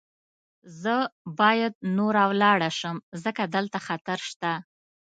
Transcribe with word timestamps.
زه 0.81 0.95
باید 1.39 1.73
نوره 1.97 2.23
ولاړه 2.31 2.69
شم، 2.79 2.97
ځکه 3.23 3.41
دلته 3.55 3.77
خطر 3.87 4.19
شته. 4.29 4.51